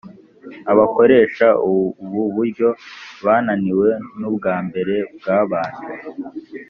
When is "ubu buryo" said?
1.69-2.67